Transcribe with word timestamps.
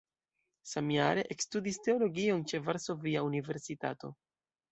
Samjare 0.69 1.25
ekstudis 1.33 1.77
teologion 1.87 2.41
ĉe 2.53 2.61
Varsovia 2.69 3.23
Universitato. 3.27 4.13